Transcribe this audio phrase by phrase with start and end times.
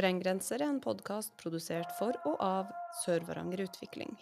[0.00, 2.68] Sprenggrenser er en podkast produsert for og av
[3.02, 4.14] Sør-Varanger Utvikling.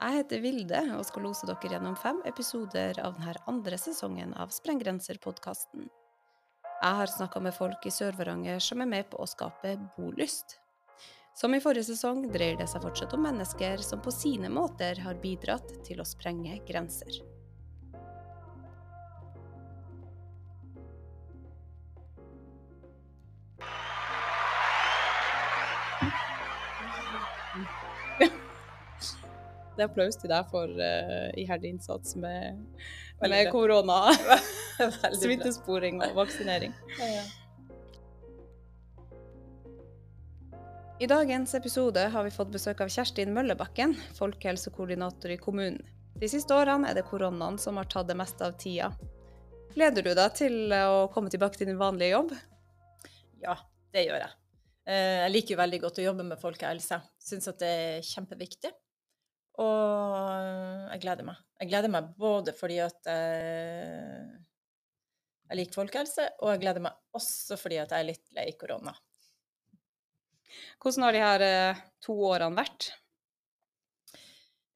[0.00, 4.54] Jeg heter Vilde og skal lose dere gjennom fem episoder av denne andre sesongen av
[4.56, 5.90] Sprenggrenser-podkasten.
[6.70, 10.56] Jeg har snakka med folk i Sør-Varanger som er med på å skape bolyst.
[11.36, 15.20] Som i forrige sesong dreier det seg fortsatt om mennesker som på sine måter har
[15.20, 17.20] bidratt til å sprenge grenser.
[29.80, 32.58] Det er applaus til deg for uh, iherdig innsats med,
[33.24, 34.10] med korona,
[35.22, 36.74] smittesporing og vaksinering.
[36.98, 37.22] Ja, ja.
[41.00, 45.80] I dagens episode har vi fått besøk av Kjerstin Møllebakken, folkehelsekoordinator i kommunen.
[46.20, 48.90] De siste årene er det koronaen som har tatt det meste av tida.
[49.72, 52.36] Gleder du deg til å komme tilbake til din vanlige jobb?
[53.40, 53.56] ja,
[53.96, 54.36] det gjør jeg.
[54.92, 57.00] Eh, Jeg liker veldig godt å jobbe med folkehelse.
[57.16, 58.76] Syns at det er kjempeviktig.
[59.58, 61.40] Og jeg gleder meg.
[61.60, 64.30] Jeg gleder meg både fordi at eh,
[65.50, 68.94] jeg liker folkehelse, og jeg gleder meg også fordi at jeg er litt lei korona.
[70.80, 72.92] Hvordan har de her eh, to årene vært?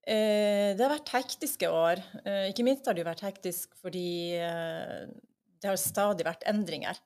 [0.04, 2.02] Eh, det har vært hektiske år.
[2.26, 5.06] Eh, ikke minst har det jo vært hektisk fordi eh,
[5.62, 6.98] det har stadig vært endringer.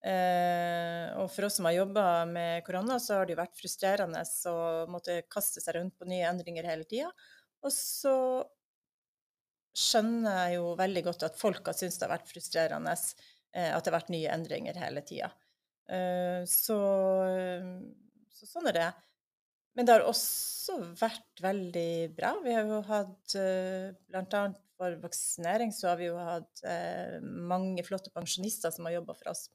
[0.00, 4.22] Eh, og for oss som har jobba med korona, så har det jo vært frustrerende
[4.48, 4.56] å
[4.88, 7.10] måtte kaste seg rundt på nye endringer hele tida.
[7.60, 8.14] Og så
[9.76, 13.84] skjønner jeg jo veldig godt at folk har syntes det har vært frustrerende eh, at
[13.84, 15.30] det har vært nye endringer hele tida.
[15.90, 16.80] Eh, så,
[18.32, 18.90] så sånn er det.
[19.76, 22.34] Men det har også vært veldig bra.
[22.44, 24.42] Vi har jo hatt eh, bl.a.
[24.80, 29.34] for vaksinering så har vi jo hatt eh, mange flotte pensjonister som har jobba for
[29.34, 29.46] oss.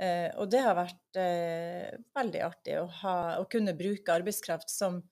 [0.00, 5.02] Eh, og det har vært eh, veldig artig å, ha, å kunne bruke arbeidskraft som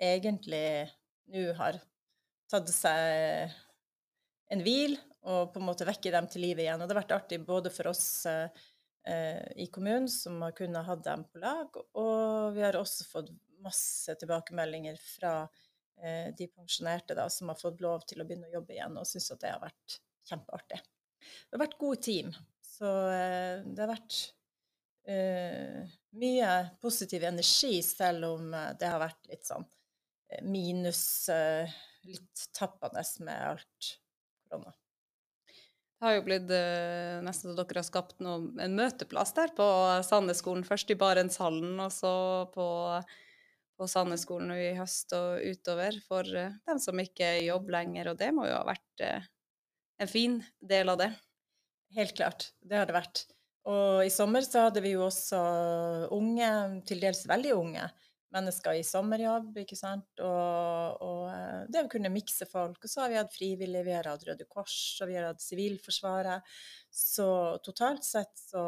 [0.00, 0.88] egentlig
[1.32, 1.78] nå har
[2.50, 3.54] tatt seg
[4.52, 6.82] en hvil, og på en måte vekke dem til livet igjen.
[6.82, 10.96] Og det har vært artig både for oss eh, i kommunen, som har kunnet ha
[11.00, 13.32] dem på lag, og vi har også fått
[13.64, 15.34] masse tilbakemeldinger fra
[16.02, 19.08] eh, de pensjonerte da, som har fått lov til å begynne å jobbe igjen, og
[19.08, 20.82] syns at det har vært kjempeartig.
[21.24, 22.34] Det har vært gode team,
[22.74, 24.18] så eh, det har vært
[25.08, 26.50] eh, mye
[26.82, 29.66] positiv energi, selv om eh, det har vært litt sånn
[30.42, 31.70] minus eh,
[32.08, 33.90] litt tappende med alt
[34.48, 34.72] korona.
[35.94, 39.66] Det har jo blitt eh, nesten så dere har skapt noe, en møteplass der på
[40.04, 40.66] Sandnesskolen.
[40.66, 42.14] Først i Barentshallen, og så
[42.52, 42.66] på,
[43.78, 48.12] på Sandnesskolen i høst og utover for eh, dem som ikke er i jobb lenger.
[48.12, 49.06] Og det må jo ha vært
[50.02, 51.12] en fin del av det.
[51.94, 53.26] Helt klart, det har det vært.
[53.70, 55.38] Og i sommer så hadde vi jo også
[56.12, 56.48] unge,
[56.88, 57.86] til dels veldig unge,
[58.34, 60.08] mennesker i sommerjobb, ikke sant.
[60.18, 62.80] Og, og eh, det å kunne mikse folk.
[62.82, 65.44] Og så har vi hatt frivillige, vi har hatt Røde Kors, og vi har hatt
[65.44, 66.56] Sivilforsvaret.
[66.90, 67.28] Så
[67.64, 68.64] totalt sett så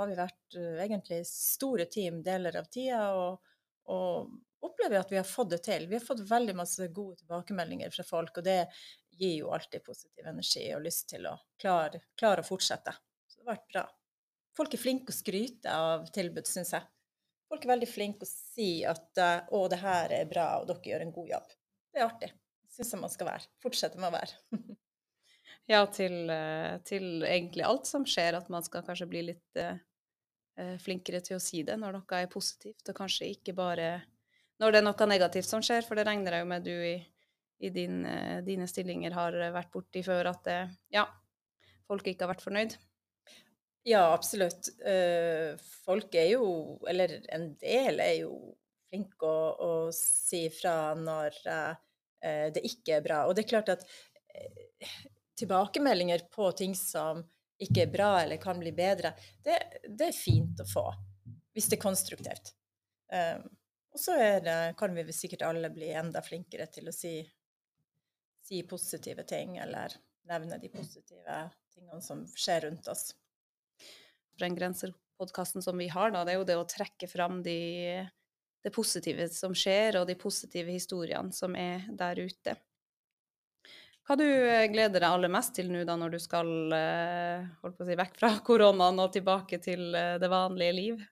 [0.00, 3.54] har vi vært eh, egentlig store team deler av tida, og,
[3.94, 5.86] og opplever at vi har fått det til.
[5.88, 8.64] Vi har fått veldig masse gode tilbakemeldinger fra folk, og det
[9.18, 12.94] gir jo alltid positiv energi og lyst til å klare, klare å fortsette.
[13.28, 13.84] Så det har vært bra.
[14.54, 16.86] Folk er flinke å skryte av tilbud, syns jeg.
[17.50, 21.04] Folk er veldig flinke å si at 'å, det her er bra, og dere gjør
[21.04, 21.52] en god jobb'.
[21.92, 22.30] Det er artig.
[22.70, 23.50] Syns jeg man skal være.
[23.62, 24.40] Fortsette med å være.
[25.70, 29.78] Ja, til, eh, til egentlig alt som skjer, at man skal kanskje bli litt eh,
[30.60, 33.88] eh, flinkere til å si det når noe er positivt, og kanskje ikke bare
[34.60, 36.98] når det er noe negativt som skjer, for det regner jeg jo med du i,
[37.62, 40.58] i din, eh, dine stillinger har vært borti før, at det,
[40.94, 41.06] ja,
[41.88, 42.76] folk ikke har vært fornøyd.
[43.84, 44.70] Ja, absolutt.
[44.80, 45.54] Eh,
[45.84, 46.44] folk er jo,
[46.88, 48.54] eller en del er jo
[48.88, 53.24] flinke å, å si fra når eh, det ikke er bra.
[53.28, 53.84] Og det er klart at
[54.32, 54.94] eh,
[55.36, 57.20] tilbakemeldinger på ting som
[57.60, 59.12] ikke er bra eller kan bli bedre,
[59.44, 60.86] det, det er fint å få.
[61.54, 62.54] Hvis det er konstruktivt.
[63.12, 63.38] Eh,
[63.94, 64.16] og så
[64.74, 67.20] kan vi sikkert alle bli enda flinkere til å si,
[68.44, 69.94] si positive ting, eller
[70.28, 71.38] nevne de positive
[71.74, 73.14] tingene som skjer rundt oss.
[74.34, 78.04] Sprenggrenser-podkasten som vi har, da, det er jo det å trekke fram de,
[78.64, 82.56] det positive som skjer, og de positive historiene som er der ute.
[84.04, 87.78] Hva du eh, gleder deg aller mest til nå da, når du skal eh, holdt
[87.78, 91.04] på å si, vekk fra koronaen og tilbake til eh, det vanlige liv?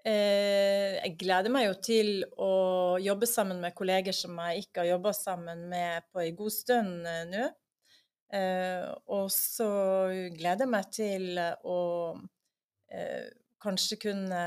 [0.00, 2.10] Eh, jeg gleder meg jo til
[2.40, 2.52] å
[3.02, 7.08] jobbe sammen med kolleger som jeg ikke har jobba sammen med på en god stund
[7.10, 7.48] eh, nå.
[8.32, 9.68] Eh, og så
[10.36, 11.80] gleder jeg meg til å
[13.62, 14.38] kanskje kunne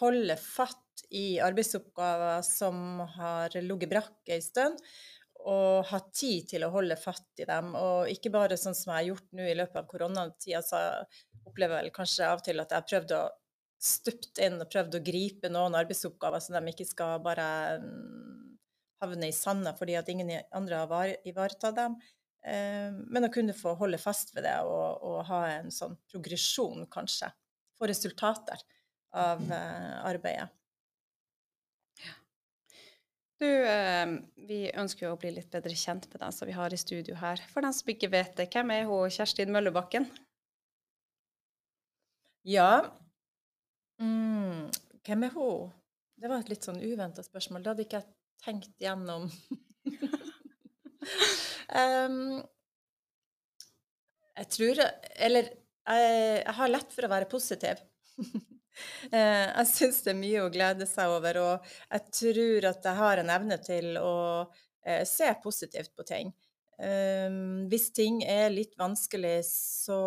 [0.00, 4.80] holde fatt i arbeidsoppgaver som har ligget brakk en stund,
[5.46, 7.76] og ha tid til å holde fatt i dem.
[7.78, 10.82] Og ikke bare sånn som jeg har gjort nå i løpet av koronatida, så
[11.46, 13.22] opplever jeg vel kanskje av og til at jeg har prøvd å
[13.82, 17.46] stupt inn og prøvd å gripe noen arbeidsoppgaver, så de ikke skal bare
[17.82, 18.42] mm,
[19.02, 21.98] havne i sanda fordi at ingen andre har ivaretatt dem.
[22.46, 26.86] Eh, men å kunne få holde fast ved det og, og ha en sånn progresjon,
[26.90, 27.30] kanskje.
[27.78, 28.62] Få resultater
[29.18, 30.50] av eh, arbeidet.
[33.42, 34.06] Du, eh,
[34.46, 37.18] vi ønsker jo å bli litt bedre kjent med den som vi har i studio
[37.18, 37.42] her.
[37.50, 40.06] For den som ikke vet det, hvem er hun Kjerstin Møllebakken?
[42.46, 42.92] Ja,
[44.02, 44.66] mm,
[45.06, 45.70] hvem er hun?
[46.22, 47.62] Det var et litt sånn uventa spørsmål.
[47.62, 48.10] Det hadde ikke jeg
[48.42, 49.28] tenkt gjennom.
[51.82, 52.38] um,
[54.38, 54.80] jeg tror
[55.26, 57.82] Eller jeg, jeg har lett for å være positiv.
[59.12, 62.96] Eh, jeg syns det er mye å glede seg over, og jeg tror at jeg
[62.96, 64.14] har en evne til å
[64.86, 66.30] eh, se positivt på ting.
[66.80, 69.98] Um, hvis ting er litt vanskelig, så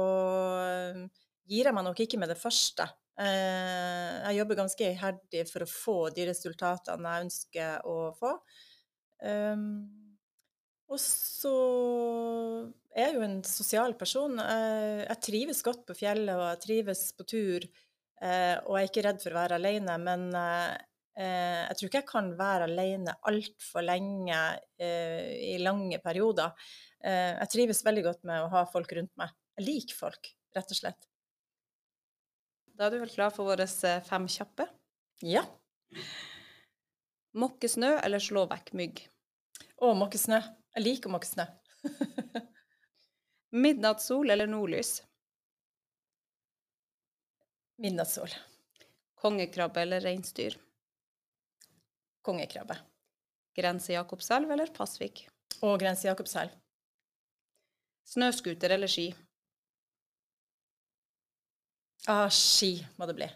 [1.50, 2.88] gir jeg meg nok ikke med det første.
[3.16, 8.34] Jeg jobber ganske iherdig for å få de resultatene jeg ønsker å få.
[9.24, 9.70] Ehm,
[10.92, 11.54] og så
[12.92, 14.36] er jeg jo en sosial person.
[14.38, 17.70] Jeg trives godt på fjellet, og jeg trives på tur.
[18.24, 20.76] Eh, og jeg er ikke redd for å være alene, men eh,
[21.20, 24.40] eh, jeg tror ikke jeg kan være alene altfor lenge
[24.80, 26.70] i lange perioder.
[27.06, 29.32] jeg trives veldig godt med å ha folk rundt meg.
[29.56, 31.08] Jeg liker folk, rett og slett.
[32.76, 33.66] Da er du vel klar for våre
[34.04, 34.66] fem kjappe?
[35.24, 35.46] Ja.
[37.40, 39.00] Måke snø eller slå vekk mygg?
[39.80, 40.42] Å, måke snø.
[40.76, 41.46] Jeg liker måke snø.
[43.66, 44.98] Midnattssol eller nordlys?
[47.80, 48.36] Midnattssol.
[49.24, 50.58] Kongekrabbe eller reinsdyr?
[52.28, 52.76] Kongekrabbe.
[53.56, 55.24] Grense Jakobselv eller Pasvik?
[55.64, 56.52] Å, Grense Jakobselv.
[58.12, 59.14] Snøscooter eller ski?
[62.08, 63.28] Ah, ski må det bli.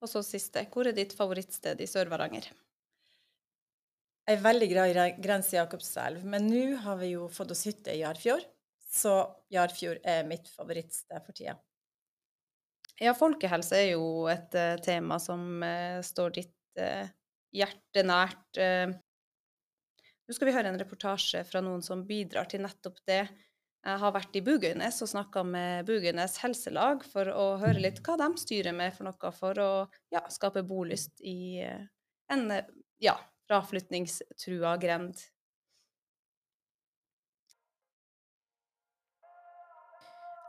[0.00, 0.62] Og så siste.
[0.70, 2.46] Hvor er ditt favorittsted i Sør-Varanger?
[4.30, 7.96] Jeg er veldig glad i Grense Jakobselv, men nå har vi jo fått oss hytte
[7.96, 8.44] i Jarfjord,
[8.86, 11.56] så Jarfjord er mitt favorittsted for tida.
[13.00, 17.08] Ja, folkehelse er jo et uh, tema som uh, står ditt uh,
[17.50, 18.60] hjerte nært.
[20.30, 23.24] Nå skal vi høre en reportasje fra noen som bidrar til nettopp det.
[23.80, 28.18] Jeg har vært i Bugøynes og snakka med Bugøynes helselag for å høre litt hva
[28.20, 29.70] de styrer med for noe for å
[30.12, 31.64] ja, skape bolyst i
[32.30, 32.44] en
[33.00, 33.16] ja,
[33.48, 35.24] fraflytningstrua grend.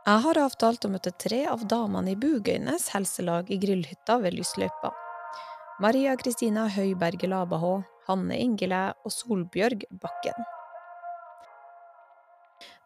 [0.02, 4.90] Jeg har avtalt å møte tre av damene i Bugøynes helselag i grillhytta ved Lysløypa.
[5.80, 10.50] Maria Kristina Høiberge Labahå, Hanne Ingelæ og Solbjørg Bakken.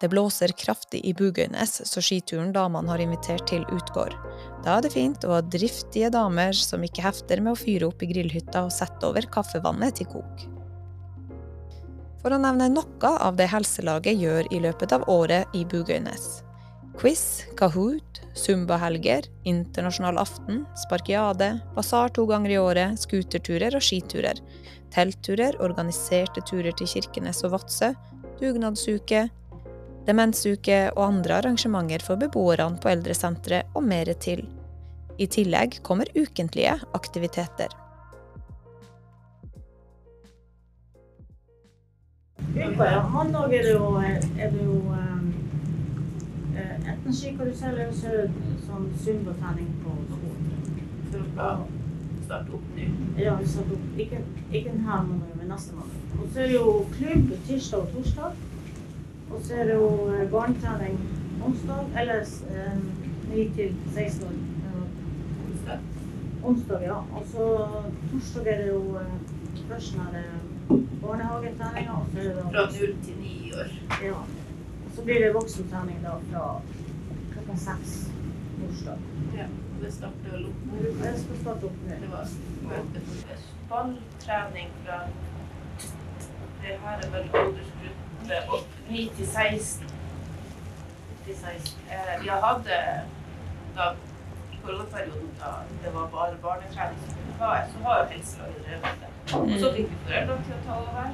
[0.00, 4.12] Det blåser kraftig i Bugøynes, så skituren damene har invitert til, utgår.
[4.64, 8.04] Da er det fint å ha driftige damer som ikke hefter med å fyre opp
[8.04, 10.44] i grillhytta og sette over kaffevannet til kok.
[12.20, 16.43] For å nevne noe av det helselaget gjør i løpet av året i Bugøynes.
[16.96, 24.41] Quiz, Kahoot, Zumba-helger, internasjonal aften, sparkiade, basar to ganger i året, skuterturer og skiturer.
[24.93, 27.93] Teltturer, organiserte turer til Kirkenes og Vadsø,
[28.41, 29.26] dugnadsuke,
[30.06, 34.44] demensuke og andre arrangementer for beboerne på eldresenteret og mer til.
[35.19, 37.72] I tillegg kommer ukentlige aktiviteter.
[42.56, 43.03] Uka, ja.
[43.13, 44.77] Mandag er det jo, er det jo
[46.86, 48.31] enten skikarusell eller så er
[48.67, 48.91] sånn.
[51.13, 51.51] For å
[52.27, 52.89] starte opp ny.
[53.20, 53.84] Ja, opp.
[54.01, 54.20] Ikke,
[54.51, 55.96] ikke denne måneden, men neste måned.
[56.17, 58.44] Og så er det jo klubb tirsdag og torsdag.
[59.31, 60.99] Og så er det jo eh, barnetrening
[61.45, 62.79] onsdag, eller eh,
[63.35, 64.35] 9 til 16 år.
[65.51, 65.79] Onsdag?
[66.45, 66.95] Onsdag, ja.
[66.95, 67.47] Og så
[68.13, 69.15] torsdag er det jo eh,
[69.69, 71.99] først når det er barnehagetreninga.
[72.15, 73.73] Fra 0 til 9 år?
[74.05, 74.19] Ja.
[74.87, 76.45] Og Så blir det voksentrening da fra
[77.33, 77.97] klokka seks
[78.61, 78.99] torsdag.
[79.37, 80.79] Ja, og det starter vel opp nå?
[81.03, 81.99] Det skal starte opp nå.
[82.01, 82.33] Det var
[82.71, 85.03] møte for balltrening fra
[86.63, 89.87] Det her er vel aldersgruppe 9 til 16.
[91.27, 91.79] 16.
[91.91, 92.67] Eh, vi har hatt
[93.77, 93.87] da
[94.53, 95.53] i koronaperioden da
[95.83, 99.11] det var bare barnetrening som kunne ha, så har jo helselaget drevet det.
[99.39, 101.11] Og så fikk vi foreldrene til å ta over.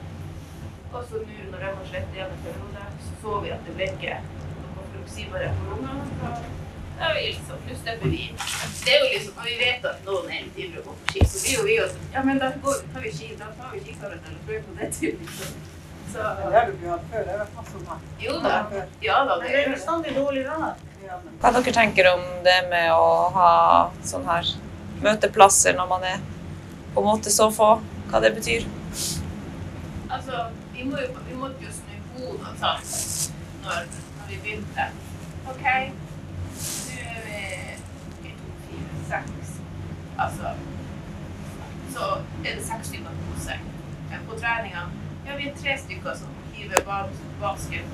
[0.92, 3.76] Og så nå når de har slett igjen en periode, så så vi at det
[3.76, 6.40] ble ikke noe forutsigbare for ungene.
[6.96, 8.22] Det er jo liksom, nå stepper vi.
[8.84, 11.12] Det er jo liksom, Når vi vet at noen er litt ivrig å gå på
[11.12, 13.72] ski, så blir jo vi også Ja, men da går, tar vi ski, da tar
[13.72, 15.14] vi skikarene eller prøver på det.
[15.22, 15.71] Liksom.
[16.12, 17.22] Så Det har du ikke hatt før.
[17.24, 18.56] Det har masse om jo da.
[19.00, 20.12] Ja da, det det er bestandig.
[21.40, 23.52] Hva dere tenker om det med å ha
[24.06, 24.50] sånn her
[25.02, 26.20] møteplasser når man er
[26.92, 27.70] på en måte så få?
[28.10, 28.68] Hva det betyr?
[30.12, 32.74] Altså, vi, må jo, vi måtte jo snu hodet og ta
[33.64, 33.88] når,
[34.20, 34.88] når vi begynte.
[35.48, 37.38] OK, nå er vi
[38.28, 39.54] en, fire, seks.
[40.20, 40.52] Altså
[41.94, 42.10] Så
[42.44, 43.70] er det seks stykker på seg.
[44.28, 44.90] På treninga
[45.26, 46.84] ja, vi er tre stykker som hiver
[47.40, 47.84] basket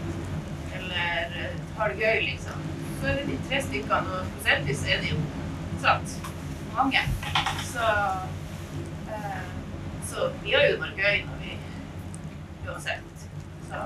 [0.78, 2.66] eller eh, har det gøy, liksom.
[3.00, 5.20] Så er det de tre stykkene, og prosentvis er det jo
[5.82, 6.16] sant,
[6.76, 7.02] mange.
[7.72, 7.88] Så
[9.14, 9.42] eh,
[10.08, 11.56] Så vi har jo noe gøy når vi
[12.68, 13.26] uansett.
[13.68, 13.82] Så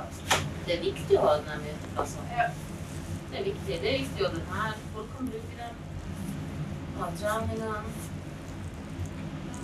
[0.67, 2.27] Det er viktig å ha den her, altså.
[2.37, 2.51] ja.
[3.33, 3.77] Det er viktig.
[3.83, 5.79] Det er viktig at den her, folk kan bruke den.
[6.99, 7.71] Ha treningene.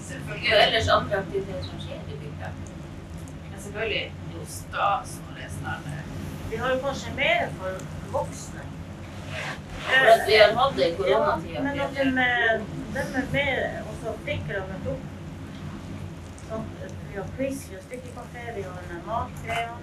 [0.08, 2.48] Og ellers andre aktiviteter som skjer i bygda.
[3.58, 6.10] Men selvfølgelig er det jo stas å lese den.
[6.50, 7.80] Vi har jo kanskje mer for
[8.12, 8.66] voksne.
[9.88, 11.18] For at vi har hatt det i Ja,
[11.64, 12.62] men at de, er-
[12.94, 15.08] de er mer også flinkere å møte opp.
[16.44, 16.70] Sånn,
[17.08, 19.74] vi har quiz, vi har stykkekafé, vi har en matgreia.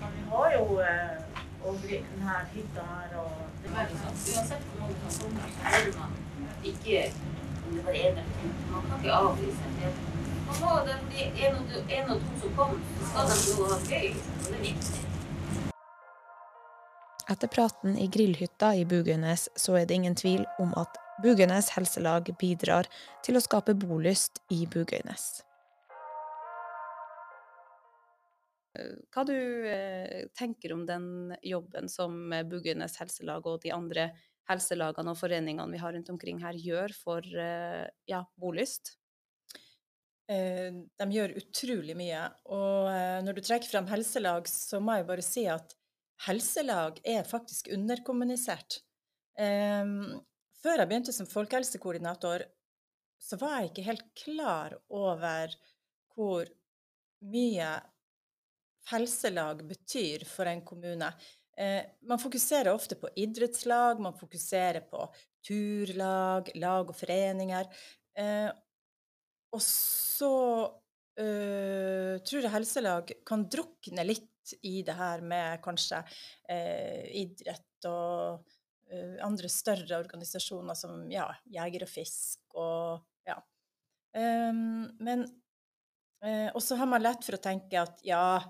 [0.00, 3.32] Så vi har jo eh, og denne her hytta her og
[3.62, 4.28] Det er veldig sant.
[4.32, 6.18] Uansett hvor mange som kommer, så bør man
[6.72, 7.04] ikke
[7.66, 8.54] om det var en eller to.
[8.72, 10.15] Man kan ikke avlyse det.
[10.46, 12.76] Man må, det fordi en og, to- en og to som kom,
[13.10, 14.08] skal de få ha gøy.
[14.14, 15.02] Og det er viktig.
[17.26, 22.28] Etter praten i grillhytta i Bugøynes så er det ingen tvil om at Bugøynes helselag
[22.38, 22.86] bidrar
[23.26, 25.24] til å skape bolyst i Bugøynes.
[29.10, 34.10] Hva du eh, tenker om den jobben som Bugøynes helselag og de andre
[34.50, 38.94] helselagene og foreningene vi har rundt omkring her, gjør for eh, ja, bolyst?
[40.26, 42.22] Eh, de gjør utrolig mye.
[42.50, 45.76] Og eh, når du trekker frem helselag, så må jeg bare si at
[46.26, 48.80] helselag er faktisk underkommunisert.
[49.38, 49.84] Eh,
[50.62, 52.46] før jeg begynte som folkehelsekoordinator,
[53.22, 55.54] så var jeg ikke helt klar over
[56.16, 56.48] hvor
[57.26, 57.70] mye
[58.90, 61.08] helselag betyr for en kommune.
[61.56, 65.06] Eh, man fokuserer ofte på idrettslag, man fokuserer på
[65.46, 67.70] turlag, lag og foreninger.
[69.54, 70.32] Og så
[71.20, 76.02] øh, tror jeg helselag kan drukne litt i det her med kanskje
[76.50, 78.44] eh, idrett og
[78.92, 81.26] øh, andre større organisasjoner som ja,
[81.58, 83.40] Jeger og Fisk og ja.
[84.16, 85.26] Um, men
[86.56, 88.40] Og så har man lett for å tenke at ja,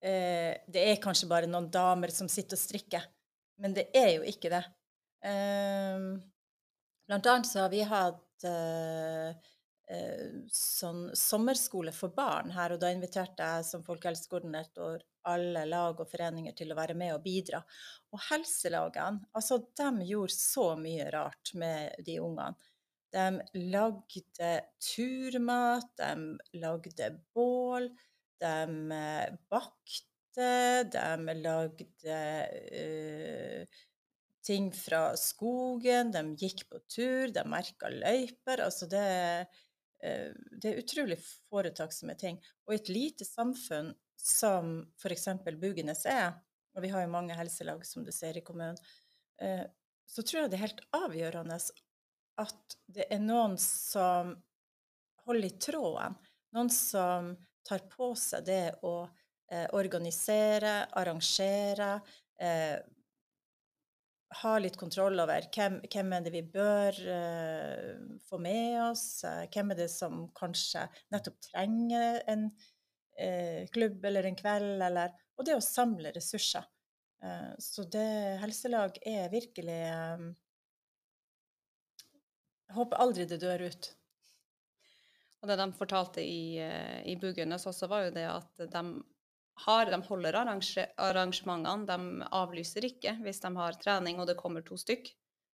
[0.00, 3.02] det er kanskje bare noen damer som sitter og strikker.
[3.60, 4.62] Men det er jo ikke det.
[5.26, 6.22] Um,
[7.10, 8.46] blant annet så har vi hatt
[10.54, 16.54] sånn sommerskole for barn her, og da inviterte jeg som folkehelsekoordinator alle lag og foreninger
[16.56, 17.60] til å være med og bidra.
[18.14, 22.54] Og helselagene, altså de gjorde så mye rart med de ungene.
[23.10, 27.90] De lagde turmat, de lagde bål,
[28.40, 28.54] de
[28.96, 30.50] eh, bakte,
[30.94, 32.20] de lagde
[32.70, 33.80] eh,
[34.46, 38.62] ting fra skogen, de gikk på tur, de merka løyper.
[38.64, 39.66] Altså det, eh,
[40.00, 41.18] det er utrolig
[41.50, 42.38] foretaksomme ting.
[42.66, 45.28] Og i et lite samfunn som f.eks.
[45.60, 46.32] Bugenes er,
[46.76, 48.78] og vi har jo mange helselag som du ser i kommunen,
[49.42, 49.64] eh,
[50.06, 51.58] så tror jeg det er helt avgjørende
[52.40, 54.34] at det er noen som
[55.26, 56.16] holder i tråden.
[56.56, 57.34] Noen som
[57.66, 61.92] tar på seg det å eh, organisere, arrangere,
[62.40, 62.78] eh,
[64.38, 69.46] ha litt kontroll over hvem, hvem er det vi bør uh, få med oss, uh,
[69.50, 75.46] hvem er det som kanskje nettopp trenger en uh, klubb eller en kveld, eller Og
[75.48, 76.66] det å samle ressurser.
[77.60, 80.22] Så det helselag er virkelig eh,
[82.64, 83.88] Jeg håper aldri det dør ut.
[85.42, 88.84] Og det de fortalte i, i Bugøynes også, var jo det at de,
[89.64, 91.86] har, de holder arrange, arrangementene.
[91.88, 95.10] De avlyser ikke hvis de har trening og det kommer to stykk.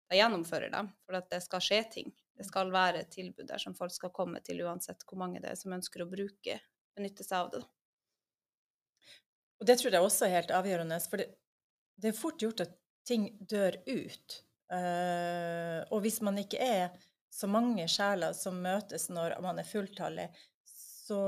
[0.06, 2.12] Da gjennomfører de, for det skal skje ting.
[2.36, 5.50] Det skal være et tilbud der som folk skal komme til uansett hvor mange det
[5.50, 6.60] er som ønsker å bruke,
[6.94, 7.62] benytte seg av det.
[9.56, 11.30] Og det tror jeg også er helt avgjørende, for det,
[11.96, 12.74] det er fort gjort at
[13.08, 14.42] ting dør ut.
[14.66, 16.90] Uh, og hvis man ikke er
[17.32, 20.26] så mange sjeler som møtes når man er fulltallig,
[20.66, 21.18] så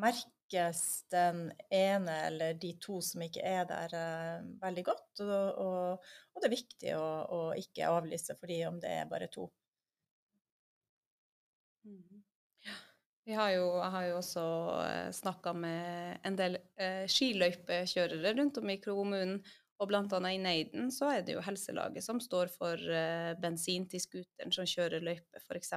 [0.00, 5.20] merker lykkes den ene eller de to som ikke er der, eh, veldig godt.
[5.20, 6.04] Og, og,
[6.34, 9.50] og, det er viktig å, å ikke avlyse for de om det er bare to.
[11.84, 12.22] Mm.
[13.24, 14.44] Vi har jo, jeg har jo også
[14.82, 19.42] eh, snakka med en del eh, skiløypekjørere rundt om i kommunen.
[19.80, 20.18] Og bl.a.
[20.30, 24.68] i Neiden så er det jo helselaget som står for eh, bensin til scooteren som
[24.68, 25.72] kjører løype, f.eks.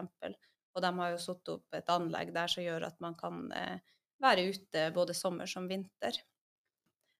[0.75, 3.79] Og de har jo satt opp et anlegg der som gjør at man kan eh,
[4.23, 6.17] være ute både sommer som vinter.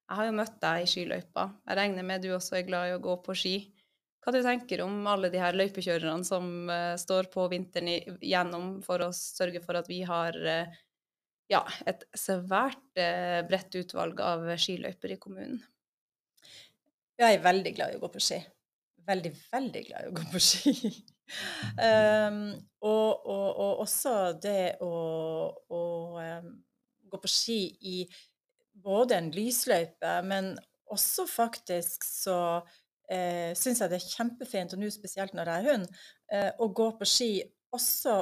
[0.06, 1.48] Jeg har jo møtt deg i skiløypa.
[1.66, 3.56] Jeg regner med du også er glad i å gå på ski.
[4.22, 9.04] Hva du tenker om alle de her løypekjørerne som uh, står på vinteren igjennom for
[9.06, 10.78] å sørge for at vi har uh,
[11.52, 15.62] ja, et svært uh, bredt utvalg av skiløyper i kommunen?
[17.16, 18.42] Jeg er veldig glad i å gå på ski.
[19.06, 20.74] Veldig, veldig glad i å gå på ski.
[21.78, 22.40] um,
[22.92, 24.94] og, og, og, også det å,
[25.70, 25.84] å
[26.18, 26.50] um,
[27.16, 27.98] gå på ski i
[28.86, 30.54] både en lysløype, men
[30.92, 32.40] også faktisk så
[33.10, 36.70] eh, syns jeg det er kjempefint, og nå spesielt når jeg er hund, eh, å
[36.76, 37.32] gå på ski
[37.76, 38.20] også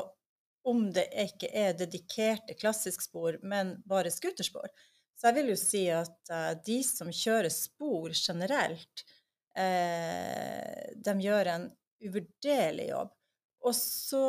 [0.70, 4.70] om det ikke er dedikerte klassiskspor, men bare scooterspor.
[5.18, 9.04] Så jeg vil jo si at uh, de som kjører spor generelt,
[9.60, 11.68] eh, de gjør en
[12.04, 13.12] uvurderlig jobb.
[13.64, 14.24] Og så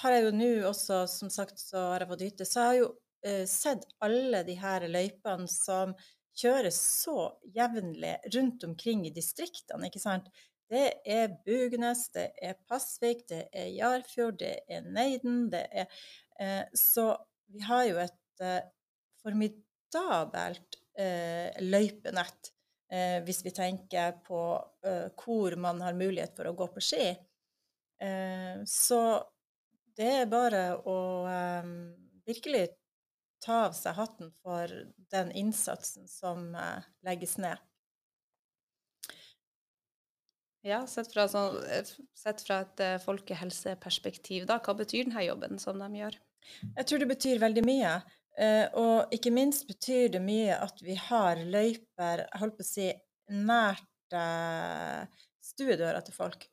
[0.00, 2.84] har jeg jo nå også, som sagt, så har jeg fått hytte, så har jeg
[2.84, 2.92] jo
[3.26, 5.94] uh, sett alle de her løypene som
[6.34, 10.30] kjøres så jevnlig rundt omkring i distriktene, ikke sant.
[10.70, 15.86] Det er Bugnes, det er Pasvik, det er Jarfjord, det er Neiden, det er
[16.40, 17.12] uh, Så
[17.52, 18.64] vi har jo et uh,
[19.22, 22.52] formidabelt løypenett
[23.26, 24.40] hvis vi tenker på
[25.18, 27.08] hvor man har mulighet for å gå på ski.
[28.70, 29.00] Så
[29.98, 30.98] det er bare å
[32.28, 32.68] virkelig
[33.44, 34.72] ta av seg hatten for
[35.12, 37.60] den innsatsen som eh, legges ned.
[40.64, 41.42] Ja, sett fra, så,
[42.16, 46.16] sett fra et uh, folkehelseperspektiv, da, hva betyr denne jobben som de gjør?
[46.70, 47.90] Jeg tror det betyr veldig mye.
[48.80, 52.88] Og ikke minst betyr det mye at vi har løyper jeg holdt på å si,
[53.30, 54.16] nært
[55.44, 56.48] stuedøra til folk.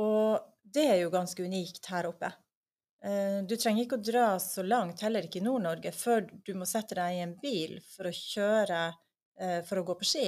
[0.00, 2.30] og det er jo ganske unikt her oppe.
[3.04, 6.68] Eh, du trenger ikke å dra så langt, heller ikke i Nord-Norge, før du må
[6.68, 8.80] sette deg i en bil for å kjøre
[9.40, 10.26] eh, for å gå på ski.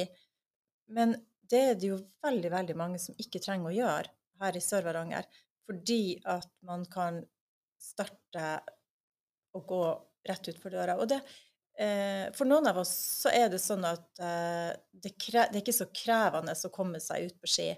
[0.97, 1.15] Men
[1.53, 5.29] det er det jo veldig, veldig mange som ikke trenger å gjøre her i Sør-Varanger,
[5.69, 7.21] fordi at man kan
[7.83, 8.49] starte
[9.53, 9.85] å gå
[10.31, 10.97] rett utfor døra.
[10.97, 11.21] Og det,
[11.77, 15.91] eh, for noen av oss så er det sånn at det, det er ikke så
[15.93, 17.69] krevende å komme seg ut på ski.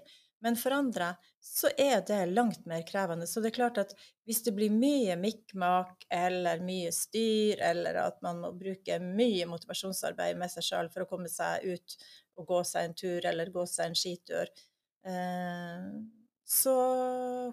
[0.45, 1.07] Men for andre
[1.41, 3.25] så er det langt mer krevende.
[3.25, 3.95] Så det er klart at
[4.29, 10.37] hvis det blir mye mikkmak eller mye styr, eller at man må bruke mye motivasjonsarbeid
[10.37, 11.97] med seg sjøl for å komme seg ut
[12.37, 14.53] og gå seg en tur eller gå seg en skitur,
[15.09, 15.89] eh,
[16.45, 16.77] så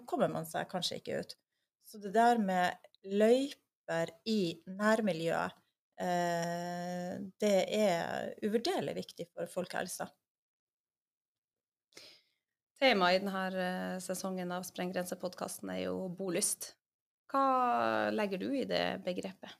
[0.05, 1.37] kommer man seg kanskje ikke ut.
[1.89, 2.77] Så det der med
[3.09, 5.57] løyper i nærmiljøet,
[5.97, 10.13] eh, det er uvurderlig viktig for folkehelsa.
[12.83, 16.73] Temaet i denne eh, sesongen av Sprenggrense-podkasten er jo bolyst.
[17.31, 19.53] Hva legger du i det begrepet?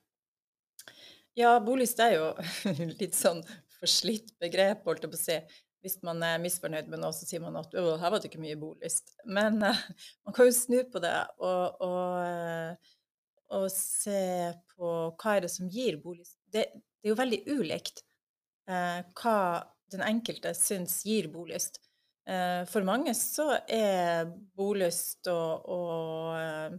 [1.40, 2.26] Ja, bolyst er jo
[3.00, 3.40] litt sånn
[3.78, 5.38] forslitt begrep, holdt jeg på å si.
[5.84, 8.60] Hvis man er misfornøyd med noe, så sier man at her var det ikke mye
[8.60, 9.16] bolyst.
[9.24, 9.80] Men uh,
[10.28, 12.92] man kan jo snu på det og, og, uh,
[13.56, 16.42] og, se på hva er det som gir bolyst.
[16.44, 18.04] Det, det er jo veldig ulikt
[18.68, 19.40] uh, hva
[19.96, 21.80] den enkelte syns gir bolyst.
[22.28, 25.80] Eh, for mange så er bolyst å,
[26.40, 26.78] eh,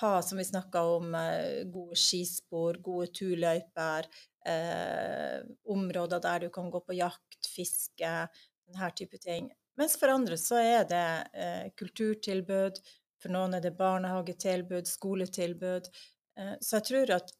[0.00, 4.08] ha, som vi snakka om, eh, gode skispor, gode turløyper,
[4.46, 8.28] eh, områder der du kan gå på jakt, fiske,
[8.66, 9.50] denne type ting.
[9.76, 12.80] Mens for andre så er det eh, kulturtilbud,
[13.18, 15.88] for noen er det barnehagetilbud, skoletilbud.
[16.36, 17.32] Eh, så jeg tror at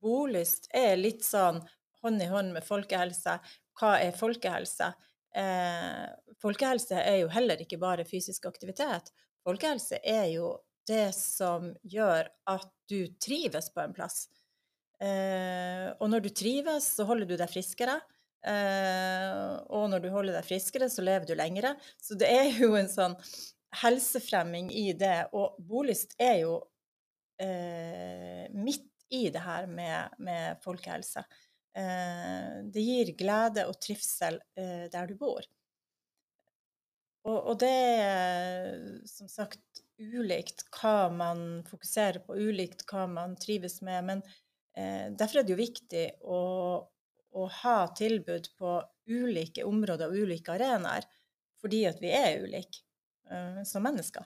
[0.00, 1.58] bolyst er litt sånn
[2.02, 3.40] hånd i hånd med folkehelse.
[3.78, 4.92] Hva er folkehelse?
[5.36, 6.04] Eh,
[6.42, 9.12] folkehelse er jo heller ikke bare fysisk aktivitet.
[9.46, 10.54] Folkehelse er jo
[10.88, 14.26] det som gjør at du trives på en plass.
[15.02, 17.98] Eh, og når du trives, så holder du deg friskere.
[18.42, 21.74] Eh, og når du holder deg friskere, så lever du lengre.
[22.02, 23.16] Så det er jo en sånn
[23.82, 25.28] helsefremming i det.
[25.38, 26.58] Og bolyst er jo
[27.42, 31.24] eh, midt i det her med, med folkehelse.
[31.78, 35.46] Eh, det gir glede og trivsel eh, der du bor.
[37.22, 43.78] Og, og, det er som sagt ulikt hva man fokuserer på, ulikt hva man trives
[43.86, 44.08] med.
[44.08, 44.24] Men
[44.76, 46.40] Eh, derfor er det jo viktig å,
[47.36, 48.76] å ha tilbud på
[49.12, 51.04] ulike områder og ulike arenaer,
[51.60, 52.80] fordi at vi er ulike
[53.28, 54.24] eh, som mennesker.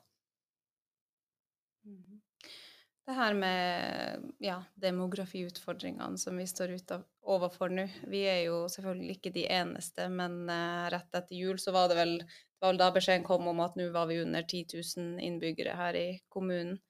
[3.07, 7.85] Det her med ja, demografiutfordringene som vi står utav- overfor nå.
[8.11, 12.01] Vi er jo selvfølgelig ikke de eneste, men uh, rett etter jul så var det
[12.01, 14.65] vel, det var da beskjeden kom om at nå var vi under 10
[14.99, 16.81] 000 innbyggere her i kommunen.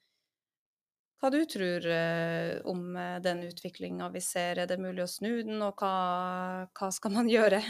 [1.20, 4.64] Hva du tror uh, om uh, den utviklinga vi ser?
[4.64, 5.92] Er det mulig å snu den, og hva,
[6.72, 7.60] hva skal man gjøre?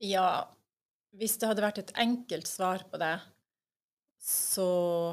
[0.00, 0.28] Ja,
[1.16, 3.18] hvis det hadde vært et enkelt svar på det,
[4.26, 4.70] så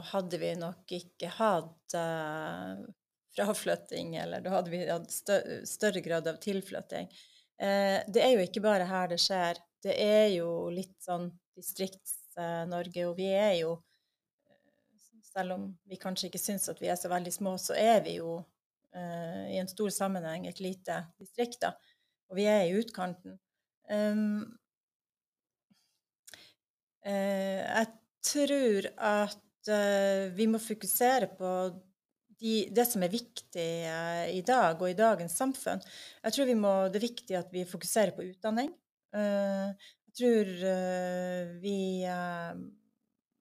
[0.10, 2.80] hadde vi nok ikke hatt uh,
[3.36, 5.38] fraflytting, eller da hadde vi hatt stø
[5.69, 7.12] større grad av tilflytting.
[7.62, 9.62] Uh, det er jo ikke bare her det skjer.
[9.86, 13.78] Det er jo litt sånn Distrikts-Norge, og vi er jo
[15.34, 18.19] Selv om vi kanskje ikke syns at vi er så veldig små, så er vi
[18.19, 21.71] jo uh, i en stor sammenheng et lite distrikt, da.
[22.30, 23.39] Og vi er i utkanten.
[23.89, 24.43] Um,
[27.02, 27.89] eh, jeg
[28.24, 31.50] tror at uh, vi må fokusere på
[32.40, 35.84] de, det som er viktig uh, i dag og i dagens samfunn.
[36.24, 38.72] Jeg tror må, det er viktig at vi fokuserer på utdanning.
[39.16, 39.74] Uh,
[40.14, 40.50] jeg tror
[41.64, 42.06] vi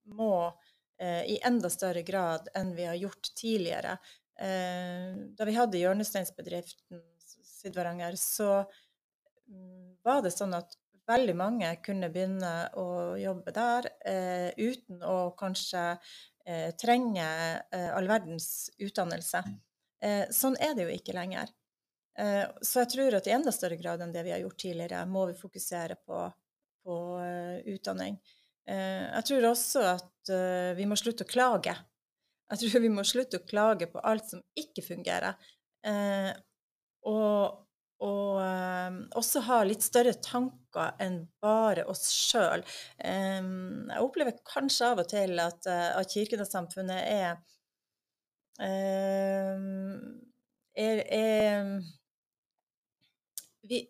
[0.09, 0.35] må
[1.03, 3.97] i enda større grad enn vi har gjort tidligere.
[4.38, 7.03] da vi hadde hjørnesteinsbedriften
[7.62, 8.62] Sydvaranger, så
[9.51, 15.32] mm, var det sånn at veldig mange kunne begynne å jobbe der eh, uten å
[15.38, 15.82] kanskje
[16.46, 17.26] eh, trenge
[17.72, 19.42] eh, all verdens utdannelse.
[20.02, 21.50] Eh, sånn er det jo ikke lenger.
[22.18, 25.04] Eh, så jeg tror at i enda større grad enn det vi har gjort tidligere,
[25.06, 26.22] må vi fokusere på,
[26.86, 28.20] på eh, utdanning.
[28.64, 30.30] jeg tror også at
[30.78, 31.72] vi må slutte å klage.
[32.52, 35.34] Jeg tror vi må slutte å klage på alt som ikke fungerer.
[37.10, 37.64] og
[38.02, 42.64] og um, også ha litt større tanker enn bare oss sjøl.
[42.98, 47.36] Um, jeg opplever kanskje av og til at, uh, at Kirkenes-samfunnet er,
[48.58, 50.08] um,
[50.74, 51.70] er, er
[53.70, 53.84] vi,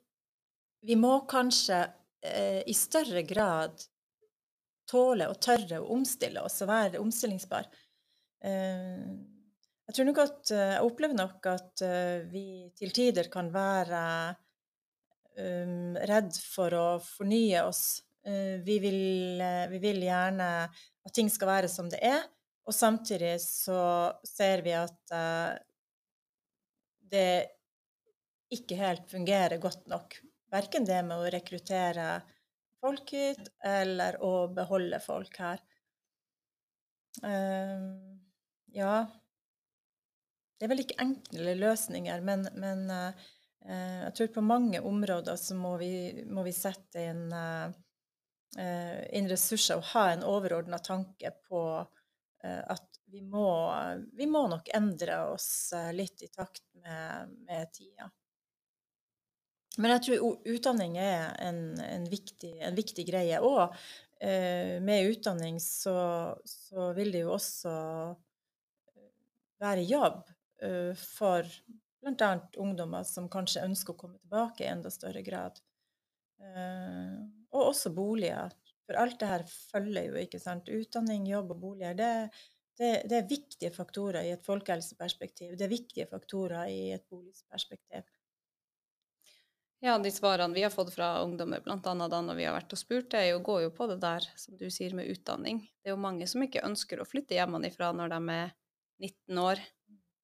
[0.85, 3.88] vi, må kanskje uh, i større grad
[4.92, 7.70] tåle og tørre å omstille oss og være omstillingsbar.
[8.44, 9.22] Uh,
[9.88, 12.47] jeg tror nok at eh, Jeg opplever nok at eh, vi
[12.79, 14.03] til tider kan være
[15.37, 18.03] um, redd for å fornye oss.
[18.23, 22.21] Vi, vil, vi, vil, gjerne at ting skal være som det er,
[22.62, 25.14] og samtidig så ser vi at
[27.11, 27.33] det
[28.55, 30.14] ikke helt fungerer godt nok.
[30.55, 32.07] Verken det med å rekruttere
[32.79, 35.66] folk hit, eller å beholde folk her.
[38.79, 38.95] Ja,
[40.62, 43.22] det er vel ikke enkle løsninger, men, men uh,
[43.66, 47.72] jeg tror på mange områder så må vi, må vi sette inn, uh,
[49.11, 53.48] inn, ressurser og ha en overordna tanke på uh, at vi må,
[54.14, 58.07] vi må, nok endre oss litt i takt med, med tida.
[59.83, 63.42] Men jeg tror utdanning er en, en, viktig, en viktig, greie.
[63.42, 63.75] Og
[64.22, 65.98] med utdanning så,
[66.46, 67.75] så vil det jo også
[69.61, 70.32] være jobb.
[70.62, 71.46] Eh, for
[72.03, 72.31] bl.a.
[72.57, 75.59] ungdommer som kanskje ønsker å komme tilbake i enda større grad.
[76.42, 77.22] Uh,
[77.55, 78.51] og også boliger.
[78.83, 80.70] For alt det her følger jo, ikke sant.
[80.70, 81.94] Utdanning, jobb og boliger.
[81.98, 82.09] Det,
[82.79, 85.55] det, det er viktige faktorer i et folkehelseperspektiv.
[85.59, 88.09] Det er viktige faktorer i et boligperspektiv.
[89.83, 91.79] Ja, de svarene vi har fått fra ungdommer, bl.a.
[91.83, 94.55] da når vi har vært og spurt, det jo, går jo på det der som
[94.59, 95.64] du sier med utdanning.
[95.83, 98.53] Det er jo mange som ikke ønsker å flytte hjemmefra når de er
[99.03, 99.62] 19 år.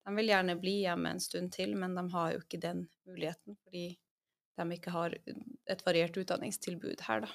[0.05, 3.57] De vil gjerne bli hjemme en stund til, men de har jo ikke den muligheten
[3.63, 3.85] fordi
[4.59, 5.13] de ikke har
[5.71, 7.29] et variert utdanningstilbud her, da.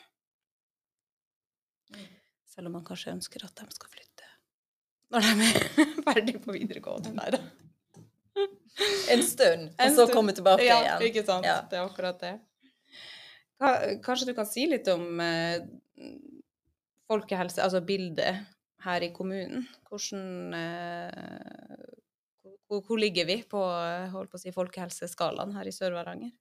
[2.48, 4.14] Selv om man kanskje ønsker at de skal flytte
[5.14, 7.12] når de er ferdig på videregående.
[7.14, 7.40] Nei da.
[9.12, 11.04] En stund, og så komme tilbake ja, igjen.
[11.10, 11.46] Ikke sant.
[11.46, 11.60] Ja.
[11.70, 12.34] Det er akkurat det.
[14.04, 15.62] Kanskje du kan si litt om eh,
[17.08, 18.42] folkehelse, altså bildet
[18.84, 19.62] her i kommunen.
[19.86, 21.84] Hvordan eh,
[22.74, 23.60] hvor, hvor, ligger vi på,
[24.12, 26.34] holdt på si, folkehelseskalaen her i Sør-Varanger?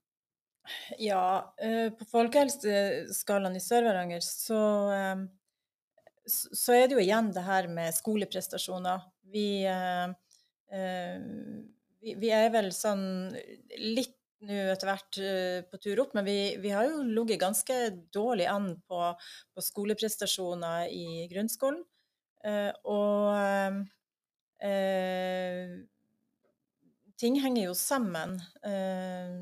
[0.99, 4.63] Ja, eh, på folkehelseskalaen i Sør-Varanger så,
[4.95, 5.23] eh,
[6.29, 9.03] så er det jo igjen det her med skoleprestasjoner.
[9.33, 10.13] Vi, eh,
[12.03, 13.05] vi, er vel sånn
[13.79, 15.17] litt nå etter hvert
[15.71, 17.75] på tur opp, men vi, vi har jo ligget ganske
[18.11, 18.99] dårlig an på,
[19.55, 21.79] på skoleprestasjoner i grunnskolen.
[22.91, 23.29] Og
[24.59, 25.77] eh,
[27.19, 28.37] ting henger jo sammen.
[28.65, 29.35] Eh,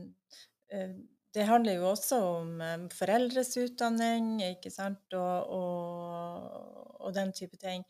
[0.77, 0.93] eh,
[1.31, 7.59] det handler jo også om eh, foreldres utdanning, ikke sant, og, og, og den type
[7.61, 7.85] ting.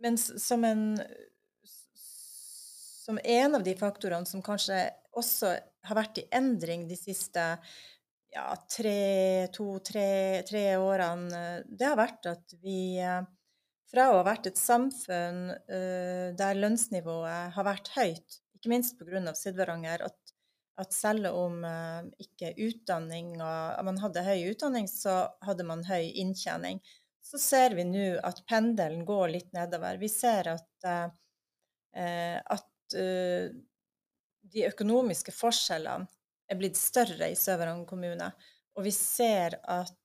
[0.00, 0.84] Men som en
[3.10, 4.84] som en av de faktorene som kanskje
[5.18, 5.48] også
[5.88, 7.42] har vært i endring de siste
[8.30, 13.00] ja, tre, to, tre, tre årene, det har vært at vi
[13.90, 19.34] fra å ha vært et samfunn uh, der lønnsnivået har vært høyt, ikke minst pga.
[19.36, 20.34] Sydvaranger, at,
[20.80, 26.10] at selv om uh, ikke utdanning og man hadde høy utdanning, så hadde man høy
[26.22, 26.82] inntjening.
[27.24, 29.98] Så ser vi nå at pendelen går litt nedover.
[30.00, 32.96] Vi ser at, eh, at
[34.50, 36.08] de økonomiske forskjellene
[36.50, 38.30] er blitt større i Sør-Varanger kommune.
[38.78, 39.99] Og vi ser at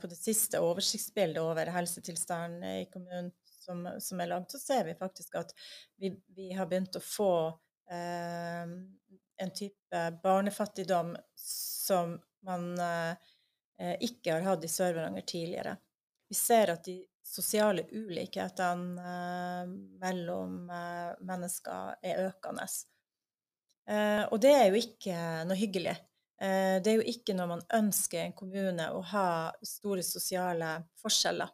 [0.00, 3.32] på det siste oversiktsbildet over helsetilstanden i kommunen
[3.68, 5.52] som, som er lagd, så ser vi faktisk at
[6.00, 7.32] vi, vi har begynt å få
[7.90, 8.64] eh,
[9.38, 12.16] en type barnefattigdom som
[12.46, 15.76] man eh, ikke har hatt i Sør-Varanger tidligere.
[16.28, 22.66] Vi ser at de sosiale ulikhetene eh, mellom eh, mennesker er økende.
[23.88, 25.18] Eh, og det er jo ikke
[25.48, 25.96] noe hyggelig.
[26.40, 29.28] Eh, det er jo ikke når man ønsker en kommune å ha
[29.66, 31.50] store sosiale forskjeller.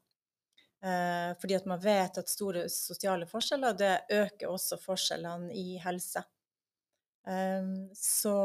[0.85, 6.25] Eh, fordi at man vet at store sosiale forskjeller, det øker også forskjellene i helse.
[7.27, 8.37] Eh, så,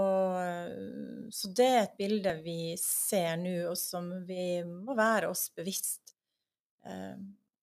[1.32, 6.15] så det er et bilde vi ser nå, og som vi må være oss bevisst.
[6.88, 7.19] Eh,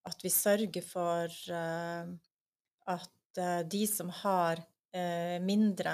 [0.07, 2.15] at vi sørger for eh,
[2.97, 3.13] at
[3.69, 4.63] de som har
[5.45, 5.91] mindre,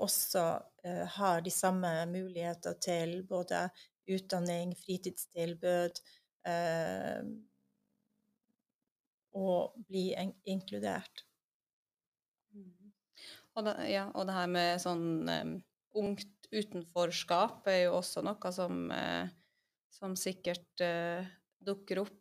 [0.00, 0.44] også
[0.84, 3.66] eh, har de samme muligheter til både
[4.08, 6.00] utdanning, fritidstilbud
[6.48, 7.24] eh,
[9.38, 10.10] og bli
[10.48, 11.24] inkludert.
[13.58, 15.54] Og det, ja, og det her med sånn um,
[15.98, 19.28] ungt utenforskap er jo også noe som, eh,
[19.92, 21.26] som sikkert eh,
[21.58, 22.16] dukker opp.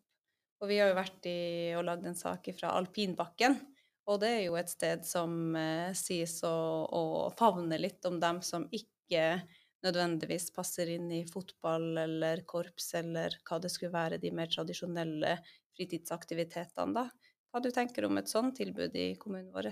[0.58, 1.40] Og vi har jo vært i
[1.78, 3.60] og lagd en sak fra Alpinbakken.
[4.08, 7.04] Og det er jo et sted som eh, sies å, å
[7.38, 9.42] favne litt om dem som ikke
[9.86, 15.38] nødvendigvis passer inn i fotball eller korps eller hva det skulle være, de mer tradisjonelle
[15.78, 17.34] fritidsaktivitetene, da.
[17.52, 19.70] Hva du tenker om et sånt tilbud i kommunen vår?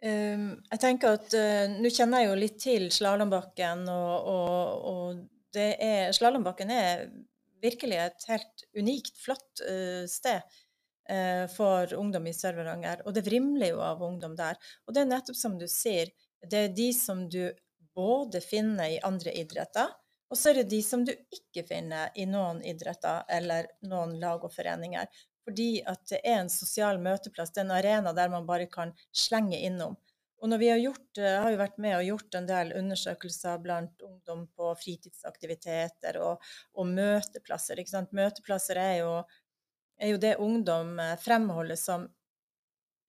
[0.00, 6.16] Um, jeg tenker at uh, Nå kjenner jeg jo litt til Slalåmbakken, og, og, og
[6.16, 7.04] Slalåmbakken er
[7.60, 10.40] virkelig et helt unikt, flott uh, sted
[11.50, 13.00] for ungdom i Sør-Varanger.
[13.06, 14.58] Og det vrimler jo av ungdom der.
[14.86, 16.12] Og det er nettopp som du sier,
[16.46, 17.42] det er de som du
[17.96, 19.90] både finner i andre idretter,
[20.30, 24.44] og så er det de som du ikke finner i noen idretter eller noen lag
[24.46, 25.08] og foreninger.
[25.46, 28.94] Fordi at det er en sosial møteplass, det er en arena der man bare kan
[29.10, 29.96] slenge innom.
[30.40, 34.04] Og når vi har gjort, har jo vært med og gjort en del undersøkelser blant
[34.06, 36.46] ungdom på fritidsaktiviteter og,
[36.78, 37.82] og møteplasser.
[38.16, 39.10] Møteplasser er jo,
[40.00, 42.08] er jo det ungdom fremholder som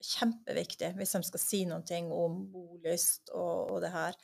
[0.02, 4.18] kjempeviktig hvis de skal si noe om bolyst og, og det her.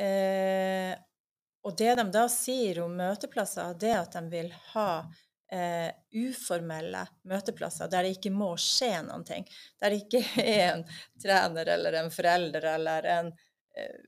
[0.00, 0.92] Eh,
[1.66, 4.90] og det de da sier om møteplasser, det er at de vil ha
[5.52, 8.94] eh, uformelle møteplasser der det ikke må skje
[9.28, 9.48] ting.
[9.80, 10.86] Der det ikke er en
[11.20, 13.34] trener eller en forelder eller en
[13.76, 14.00] eh,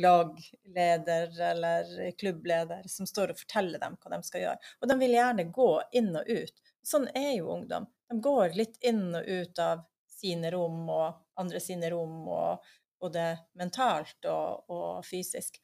[0.00, 4.74] lagleder eller klubbleder som står og forteller dem hva de skal gjøre.
[4.80, 6.69] Og de vil gjerne gå inn og ut.
[6.86, 7.86] Sånn er jo ungdom.
[8.10, 12.64] De går litt inn og ut av sine rom og andre sine rom, og
[13.00, 15.56] både mentalt og, og fysisk.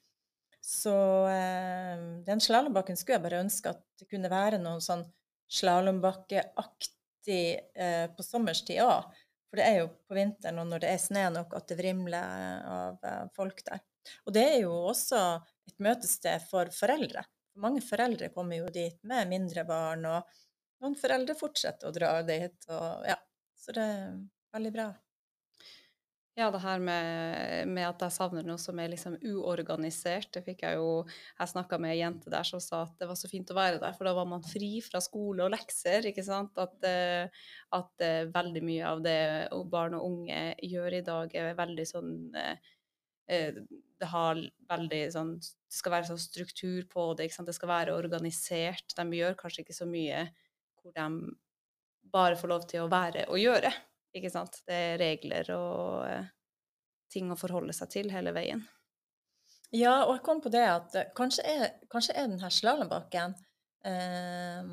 [0.66, 0.94] Så
[1.30, 5.04] eh, den slalåmbakken skulle jeg bare ønske at det kunne være noe sånn
[5.52, 7.44] slalåmbakkeaktig
[7.76, 9.12] eh, på sommerstid òg.
[9.46, 12.64] For det er jo på vinteren og når det er snø nok at det vrimler
[12.66, 13.84] av eh, folk der.
[14.26, 15.20] Og det er jo også
[15.70, 17.22] et møtested for foreldre.
[17.62, 20.26] Mange foreldre kommer jo dit med mindre barn, og
[20.84, 22.56] noen foreldre fortsetter å dra dit.
[22.68, 23.18] Og, ja.
[23.56, 24.14] Så det er
[24.56, 24.92] veldig bra.
[26.36, 30.66] Ja, det her med, med, at jeg savner noe som er liksom uorganisert, det fikk
[30.66, 33.48] jeg jo Jeg snakka med ei jente der som sa at det var så fint
[33.48, 36.60] å være der, for da var man fri fra skole og lekser, ikke sant.
[36.60, 36.84] At,
[37.78, 39.18] at veldig mye av det
[39.72, 42.12] barn og unge gjør i dag, er veldig sånn
[43.26, 44.38] det har
[44.70, 47.48] veldig sånn Det skal være sånn struktur på det, ikke sant.
[47.48, 48.92] Det skal være organisert.
[48.92, 50.26] De gjør kanskje ikke så mye
[50.86, 51.36] hvor de
[52.12, 53.72] bare får lov til å være og gjøre.
[54.16, 54.60] Ikke sant?
[54.66, 56.28] Det er regler og eh,
[57.12, 58.62] ting å forholde seg til hele veien.
[59.74, 63.32] Ja, og jeg kom på det at kanskje er, kanskje er denne slalåmbakken
[63.90, 64.68] eh,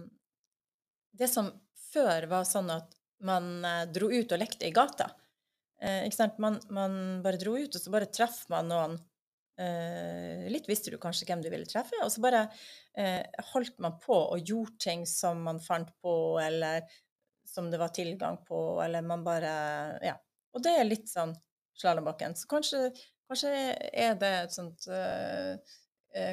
[1.17, 1.49] Det som
[1.89, 2.93] før var sånn at
[3.25, 5.09] man eh, dro ut og lekte i gata.
[5.81, 6.05] Eh?
[6.37, 6.95] Man, man
[7.25, 8.95] bare dro ut, og så bare traff man noen.
[9.59, 12.47] Eh, litt visste du kanskje hvem du ville treffe, og så bare
[12.97, 16.81] eh, holdt man på og gjorde ting som man fant på, eller
[17.45, 19.53] som det var tilgang på, eller man bare
[20.05, 20.17] Ja.
[20.53, 21.33] Og det er litt sånn
[21.81, 22.35] slalåmbakken.
[22.37, 22.91] Så kanskje,
[23.25, 23.49] kanskje
[23.89, 25.57] er det et sånt uh,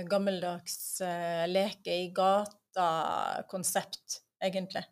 [0.04, 4.84] gammeldags uh, leke i gata-konsept, egentlig.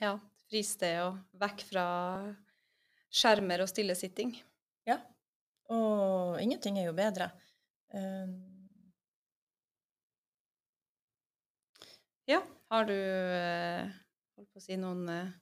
[0.00, 0.16] Ja.
[0.48, 1.84] Fristed og vekk fra
[3.12, 4.32] skjermer og stillesitting.
[4.88, 4.96] Ja.
[5.70, 7.30] Og ingenting er jo bedre.
[7.94, 8.38] Um,
[12.30, 12.42] Ja.
[12.70, 13.88] Har du eh,
[14.38, 15.32] holdt på å si noen eh,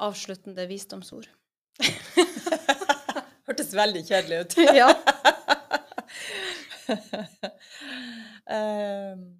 [0.00, 1.26] avsluttende visdomsord?
[3.48, 4.56] hørtes veldig kjedelig ut.
[4.80, 4.88] ja.
[8.48, 8.48] um,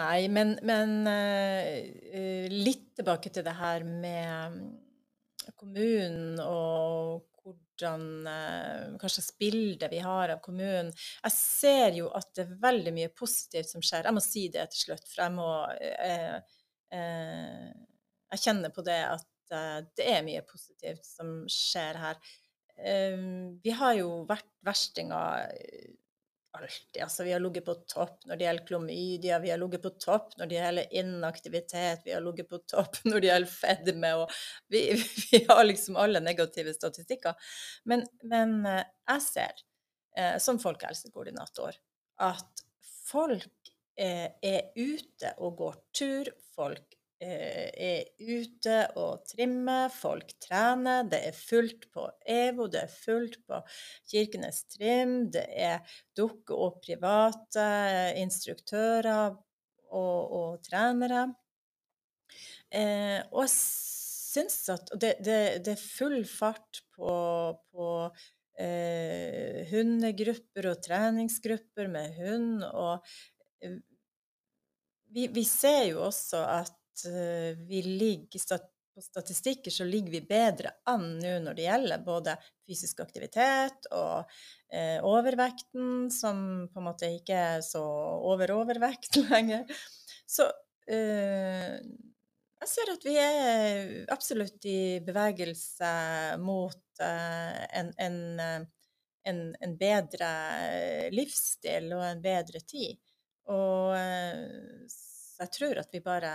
[0.00, 4.68] nei, men, men eh, litt tilbake til det her med mm,
[5.56, 10.90] kommunen og hvordan Hva slags bilde vi har av kommunen.
[11.22, 14.04] Jeg ser jo at det er veldig mye positivt som skjer.
[14.04, 15.48] Jeg må si det til slutt, for jeg må
[15.80, 16.58] eh,
[16.92, 17.70] eh,
[18.34, 22.20] Jeg kjenner på det at eh, det er mye positivt som skjer her.
[22.78, 25.48] Vi har jo vært verstinger
[26.68, 27.02] alltid.
[27.02, 30.36] Altså, vi har ligget på topp når det gjelder klamydia, vi har ligget på topp
[30.38, 34.36] når det gjelder inaktivitet, vi har ligget på topp når det gjelder fedme, og
[34.72, 34.82] vi,
[35.32, 37.50] vi har liksom alle negative statistikker.
[37.88, 39.64] Men, men eh, jeg ser,
[40.18, 41.80] eh, som folkehelsekoordinator,
[42.28, 42.64] at
[43.08, 51.06] folk eh, er ute og går tur, folk er ute og trimmer, folk trener.
[51.10, 53.60] Det er fullt på EVO, det er fullt på
[54.10, 57.66] Kirkenes Trim, det er dukker opp private
[58.22, 59.34] instruktører
[59.90, 61.26] og, og trenere.
[62.68, 67.12] Eh, og jeg syns at det, det, det er full fart på,
[67.72, 67.88] på
[68.60, 72.66] eh, hundegrupper og treningsgrupper med hund.
[72.68, 73.06] Og
[73.64, 73.78] eh,
[75.14, 78.40] vi, vi ser jo også at eh, vi ligger
[78.98, 82.34] på statistikker så ligger vi bedre an nå når det gjelder både
[82.66, 84.26] fysisk aktivitet og
[84.72, 86.40] eh, overvekten, som
[86.72, 87.84] på en måte ikke er så
[88.32, 89.70] over-overvekt lenger.
[90.26, 90.48] Så
[90.90, 91.78] eh,
[92.58, 95.92] jeg ser at vi er absolutt i bevegelse
[96.42, 98.62] mot eh, en, en, eh,
[99.30, 100.30] en, en, bedre
[101.14, 102.98] livsstil og en bedre tid.
[103.54, 104.88] Og eh,
[105.38, 106.32] jeg tror at vi bare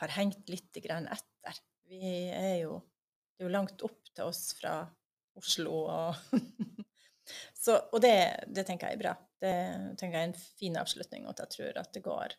[0.00, 1.60] har hengt litt etter.
[1.88, 2.80] Vi er jo
[3.38, 4.80] Det er jo langt opp til oss fra
[5.38, 6.16] Oslo og
[7.54, 9.14] Så, Og det, det, tenker jeg er bra.
[9.38, 9.54] Det
[10.00, 12.34] tenker jeg er en fin avslutning, og at jeg tror at det går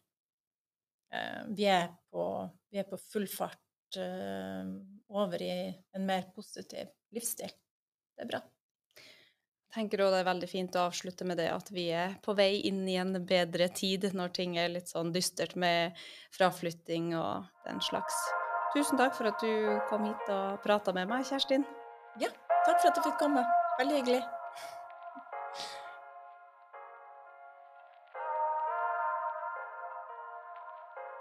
[1.14, 2.26] eh, vi, er på,
[2.74, 4.72] vi, er på, full fart eh,
[5.14, 7.54] over i en mer positiv livsstil.
[7.54, 8.42] Det er bra
[9.76, 12.52] tenker også det er veldig fint å avslutte med det at vi er på vei
[12.70, 15.98] inn i en bedre tid når ting er litt sånn dystert med
[16.36, 18.18] fraflytting og den slags.
[18.76, 21.66] Tusen takk for at du kom hit og prata med meg, Kjerstin.
[22.22, 22.30] Ja,
[22.68, 23.46] takk for at du fikk komme.
[23.82, 24.24] Veldig hyggelig.